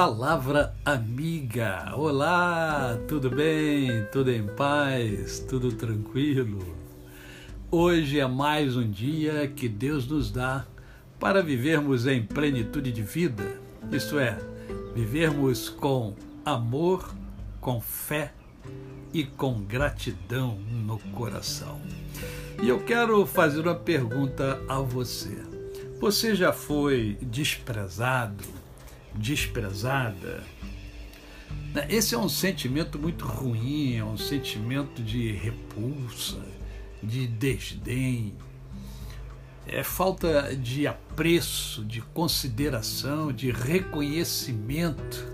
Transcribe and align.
Palavra 0.00 0.74
amiga. 0.82 1.92
Olá, 1.94 2.98
tudo 3.06 3.28
bem? 3.28 4.02
Tudo 4.10 4.30
em 4.30 4.46
paz? 4.46 5.40
Tudo 5.40 5.72
tranquilo? 5.72 6.74
Hoje 7.70 8.18
é 8.18 8.26
mais 8.26 8.78
um 8.78 8.90
dia 8.90 9.46
que 9.46 9.68
Deus 9.68 10.06
nos 10.08 10.30
dá 10.30 10.64
para 11.18 11.42
vivermos 11.42 12.06
em 12.06 12.24
plenitude 12.24 12.90
de 12.90 13.02
vida, 13.02 13.44
isto 13.92 14.18
é, 14.18 14.38
vivermos 14.94 15.68
com 15.68 16.14
amor, 16.46 17.14
com 17.60 17.78
fé 17.78 18.32
e 19.12 19.22
com 19.22 19.60
gratidão 19.64 20.58
no 20.70 20.98
coração. 21.12 21.78
E 22.62 22.70
eu 22.70 22.82
quero 22.84 23.26
fazer 23.26 23.60
uma 23.60 23.74
pergunta 23.74 24.62
a 24.66 24.78
você. 24.78 25.36
Você 26.00 26.34
já 26.34 26.54
foi 26.54 27.18
desprezado, 27.20 28.59
desprezada? 29.14 30.42
Esse 31.88 32.14
é 32.14 32.18
um 32.18 32.28
sentimento 32.28 32.98
muito 32.98 33.24
ruim, 33.24 33.96
é 33.96 34.04
um 34.04 34.16
sentimento 34.16 35.02
de 35.02 35.32
repulsa, 35.32 36.40
de 37.02 37.26
desdém, 37.26 38.34
é 39.66 39.84
falta 39.84 40.54
de 40.56 40.86
apreço, 40.86 41.84
de 41.84 42.00
consideração, 42.00 43.32
de 43.32 43.52
reconhecimento. 43.52 45.24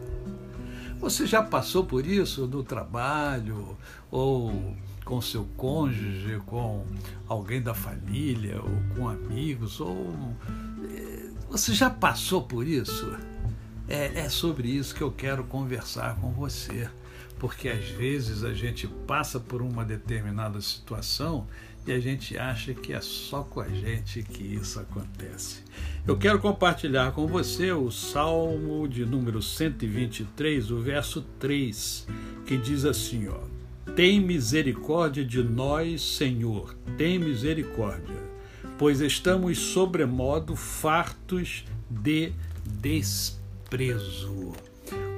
Você 1.01 1.27
já 1.27 1.43
passou 1.43 1.85
por 1.85 2.07
isso 2.07 2.47
no 2.47 2.63
trabalho 2.63 3.77
ou 4.11 4.75
com 5.05 5.21
seu 5.21 5.45
cônjuge, 5.57 6.41
com 6.47 6.85
alguém 7.29 7.63
da 7.63 7.73
família, 7.73 8.61
ou 8.61 8.95
com 8.95 9.09
amigos, 9.09 9.81
ou 9.81 10.35
eh, 10.83 11.31
você 11.49 11.73
já 11.73 11.89
passou 11.89 12.43
por 12.43 12.67
isso? 12.67 13.17
É, 13.89 14.21
é 14.21 14.29
sobre 14.29 14.69
isso 14.69 14.95
que 14.95 15.03
eu 15.03 15.13
quero 15.13 15.45
conversar 15.45 16.17
com 16.17 16.33
você, 16.33 16.89
porque 17.39 17.69
às 17.69 17.89
vezes 17.89 18.43
a 18.43 18.53
gente 18.53 18.89
passa 19.07 19.39
por 19.39 19.63
uma 19.63 19.85
determinada 19.85 20.61
situação 20.61 21.47
e 21.87 21.93
a 21.93 22.01
gente 22.01 22.37
acha 22.37 22.75
que 22.75 22.93
é 22.93 23.01
só 23.01 23.45
com 23.45 23.61
a 23.61 23.69
gente 23.69 24.25
que 24.25 24.43
isso 24.43 24.81
acontece. 24.81 25.63
Eu 26.05 26.17
quero 26.17 26.41
compartilhar 26.41 27.13
com 27.13 27.29
você 27.29 27.71
o 27.71 27.93
Salmo 27.93 28.89
de 28.89 29.07
número 29.07 29.41
123, 29.41 30.73
o 30.73 30.81
verso 30.81 31.23
3, 31.39 32.09
que 32.45 32.57
diz 32.57 32.85
assim, 32.85 33.29
ó: 33.29 33.39
tem 33.95 34.21
misericórdia 34.21 35.25
de 35.25 35.45
nós, 35.45 36.03
Senhor, 36.03 36.75
tem 36.99 37.21
misericórdia, 37.21 38.17
pois 38.77 39.01
estamos 39.01 39.57
sobremodo 39.57 40.57
fartos 40.57 41.65
de 41.89 42.33
desprezo. 42.65 43.46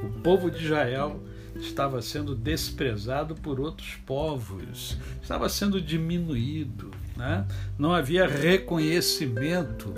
O 0.03 0.21
povo 0.23 0.51
de 0.51 0.65
Israel 0.65 1.23
estava 1.57 2.01
sendo 2.01 2.35
desprezado 2.35 3.35
por 3.35 3.59
outros 3.59 3.95
povos, 4.07 4.97
estava 5.23 5.49
sendo 5.49 5.81
diminuído, 5.81 6.91
né? 7.17 7.47
não 7.77 7.93
havia 7.93 8.27
reconhecimento 8.27 9.95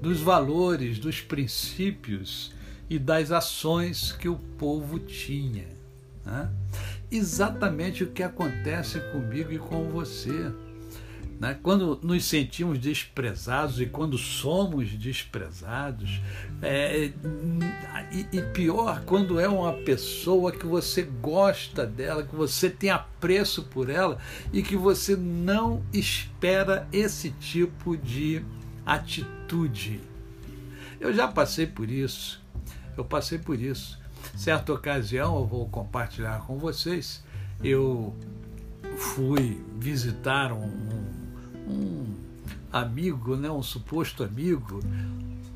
dos 0.00 0.20
valores, 0.20 0.98
dos 0.98 1.20
princípios 1.20 2.52
e 2.88 2.98
das 2.98 3.30
ações 3.30 4.12
que 4.12 4.28
o 4.28 4.36
povo 4.36 4.98
tinha. 4.98 5.66
Né? 6.24 6.50
exatamente 7.12 8.02
o 8.02 8.10
que 8.10 8.22
acontece 8.22 8.98
comigo 9.12 9.52
e 9.52 9.58
com 9.58 9.84
você. 9.90 10.50
Né? 11.42 11.58
Quando 11.60 11.98
nos 12.04 12.24
sentimos 12.26 12.78
desprezados 12.78 13.80
e 13.80 13.86
quando 13.86 14.16
somos 14.16 14.90
desprezados, 14.90 16.20
é, 16.62 17.10
e, 18.12 18.28
e, 18.38 18.42
pior, 18.52 19.02
quando 19.04 19.40
é 19.40 19.48
uma 19.48 19.72
pessoa 19.72 20.52
que 20.52 20.64
você 20.64 21.02
gosta 21.02 21.84
dela, 21.84 22.22
que 22.22 22.36
você 22.36 22.70
tem 22.70 22.90
apreço 22.90 23.64
por 23.64 23.90
ela 23.90 24.18
e 24.52 24.62
que 24.62 24.76
você 24.76 25.16
não 25.16 25.82
espera 25.92 26.86
esse 26.92 27.30
tipo 27.30 27.96
de 27.96 28.44
atitude. 28.86 30.00
Eu 31.00 31.12
já 31.12 31.26
passei 31.26 31.66
por 31.66 31.90
isso, 31.90 32.40
eu 32.96 33.04
passei 33.04 33.40
por 33.40 33.60
isso. 33.60 34.00
Certa 34.36 34.72
ocasião, 34.72 35.36
eu 35.40 35.44
vou 35.44 35.68
compartilhar 35.68 36.46
com 36.46 36.56
vocês, 36.56 37.24
eu 37.64 38.14
fui 38.96 39.60
visitar 39.76 40.52
um, 40.52 40.68
um 41.66 42.14
amigo, 42.72 43.36
né, 43.36 43.50
um 43.50 43.62
suposto 43.62 44.24
amigo, 44.24 44.80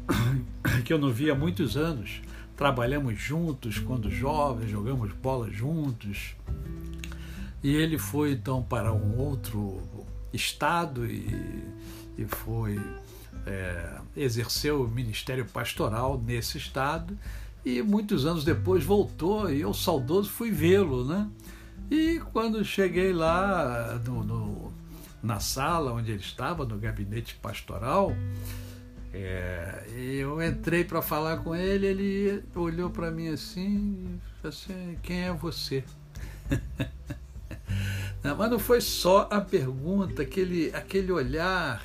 que 0.84 0.92
eu 0.92 0.98
não 0.98 1.10
via 1.10 1.32
há 1.32 1.36
muitos 1.36 1.76
anos. 1.76 2.20
Trabalhamos 2.56 3.18
juntos 3.18 3.78
quando 3.78 4.10
jovens, 4.10 4.70
jogamos 4.70 5.12
bola 5.12 5.50
juntos. 5.50 6.34
E 7.62 7.74
ele 7.74 7.98
foi 7.98 8.32
então 8.32 8.62
para 8.62 8.92
um 8.92 9.18
outro 9.18 9.82
estado 10.32 11.06
e, 11.06 11.64
e 12.16 12.24
foi 12.24 12.80
é, 13.46 13.98
exerceu 14.16 14.82
o 14.82 14.88
ministério 14.88 15.44
pastoral 15.46 16.20
nesse 16.24 16.58
estado 16.58 17.16
e 17.64 17.82
muitos 17.82 18.26
anos 18.26 18.44
depois 18.44 18.84
voltou 18.84 19.50
e 19.50 19.60
eu 19.60 19.72
saudoso 19.74 20.30
fui 20.30 20.50
vê-lo, 20.50 21.04
né? 21.04 21.28
E 21.90 22.20
quando 22.32 22.64
cheguei 22.64 23.12
lá 23.12 24.00
no, 24.04 24.24
no, 24.24 24.72
na 25.26 25.40
sala 25.40 25.92
onde 25.92 26.12
ele 26.12 26.20
estava, 26.20 26.64
no 26.64 26.78
gabinete 26.78 27.34
pastoral, 27.36 28.14
é, 29.12 29.84
eu 29.94 30.40
entrei 30.42 30.84
para 30.84 31.02
falar 31.02 31.38
com 31.38 31.54
ele, 31.54 31.86
ele 31.86 32.44
olhou 32.54 32.90
para 32.90 33.10
mim 33.10 33.28
assim, 33.28 34.20
assim, 34.44 34.96
quem 35.02 35.24
é 35.24 35.32
você? 35.32 35.82
não, 38.22 38.36
mas 38.36 38.50
não 38.50 38.58
foi 38.58 38.80
só 38.80 39.28
a 39.30 39.40
pergunta, 39.40 40.22
aquele, 40.22 40.70
aquele 40.74 41.10
olhar, 41.10 41.82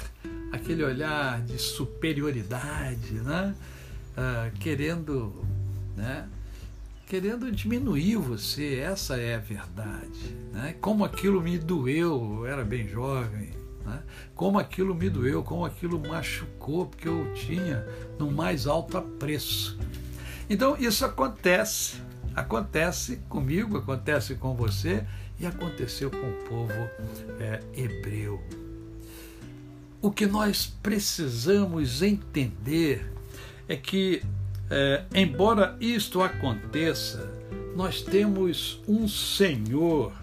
aquele 0.52 0.84
olhar 0.84 1.42
de 1.42 1.58
superioridade, 1.58 3.14
né? 3.14 3.56
Ah, 4.16 4.52
querendo 4.60 5.46
né? 5.96 6.28
Querendo 7.12 7.52
diminuir 7.52 8.16
você, 8.16 8.76
essa 8.76 9.18
é 9.18 9.36
a 9.36 9.40
verdade. 9.40 10.34
Né? 10.54 10.78
Como 10.80 11.04
aquilo 11.04 11.42
me 11.42 11.58
doeu, 11.58 12.38
eu 12.38 12.46
era 12.46 12.64
bem 12.64 12.88
jovem, 12.88 13.50
né? 13.84 14.02
como 14.34 14.58
aquilo 14.58 14.96
me 14.96 15.10
doeu, 15.10 15.44
como 15.44 15.66
aquilo 15.66 16.00
machucou, 16.00 16.86
porque 16.86 17.10
eu 17.10 17.34
tinha 17.34 17.86
no 18.18 18.32
mais 18.32 18.66
alto 18.66 18.98
apreço. 18.98 19.78
Então 20.50 20.78
isso 20.78 21.04
acontece, 21.04 21.98
acontece 22.34 23.18
comigo, 23.28 23.78
acontece 23.78 24.36
com 24.36 24.56
você 24.56 25.06
e 25.38 25.46
aconteceu 25.46 26.10
com 26.10 26.30
o 26.30 26.44
povo 26.48 26.90
é, 27.42 27.60
hebreu. 27.74 28.42
O 30.02 30.10
que 30.12 30.26
nós 30.26 30.66
precisamos 30.82 32.02
entender 32.02 33.06
é 33.68 33.76
que 33.76 34.24
é, 34.74 35.04
embora 35.14 35.76
isto 35.82 36.22
aconteça, 36.22 37.30
nós 37.76 38.02
temos 38.02 38.82
um 38.88 39.06
Senhor 39.06 40.14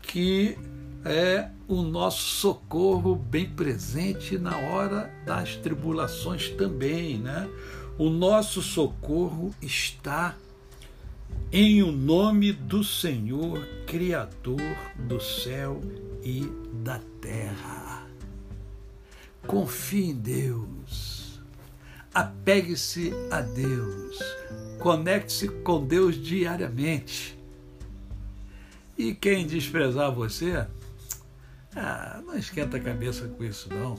que 0.00 0.56
é 1.04 1.48
o 1.66 1.82
nosso 1.82 2.22
socorro 2.22 3.16
bem 3.16 3.50
presente 3.50 4.38
na 4.38 4.56
hora 4.56 5.12
das 5.26 5.56
tribulações 5.56 6.48
também, 6.50 7.18
né? 7.18 7.48
O 7.98 8.08
nosso 8.08 8.62
socorro 8.62 9.52
está 9.60 10.36
em 11.50 11.82
o 11.82 11.90
nome 11.90 12.52
do 12.52 12.84
Senhor, 12.84 13.66
Criador 13.84 14.60
do 14.96 15.20
céu 15.20 15.80
e 16.22 16.48
da 16.84 17.00
terra. 17.20 18.06
Confie 19.44 20.10
em 20.10 20.14
Deus 20.14 21.21
Apegue-se 22.14 23.12
a 23.30 23.40
Deus. 23.40 24.18
Conecte-se 24.78 25.48
com 25.48 25.86
Deus 25.86 26.16
diariamente. 26.16 27.38
E 28.98 29.14
quem 29.14 29.46
desprezar 29.46 30.12
você, 30.12 30.66
ah, 31.74 32.20
não 32.26 32.36
esquenta 32.36 32.76
a 32.76 32.80
cabeça 32.80 33.26
com 33.28 33.42
isso, 33.44 33.68
não. 33.72 33.98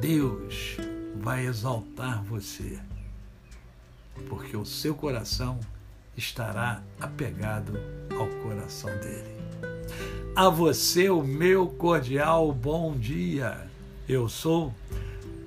Deus 0.00 0.76
vai 1.16 1.46
exaltar 1.46 2.22
você, 2.24 2.78
porque 4.28 4.56
o 4.56 4.64
seu 4.64 4.94
coração 4.94 5.58
estará 6.16 6.82
apegado 7.00 7.78
ao 8.14 8.28
coração 8.42 8.90
dele. 8.98 9.42
A 10.36 10.48
você, 10.48 11.08
o 11.08 11.22
meu 11.22 11.68
cordial 11.68 12.52
bom 12.52 12.96
dia. 12.96 13.66
Eu 14.08 14.28
sou 14.28 14.74